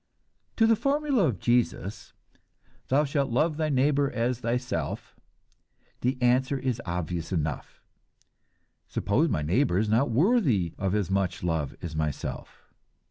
[0.55, 2.11] To the formula of Jesus,
[2.87, 5.15] "Thou shalt love thy neighbor as thyself,"
[5.99, 7.83] the answer is obvious enough:
[8.87, 12.73] "Suppose my neighbor is not worthy of as much love as myself?"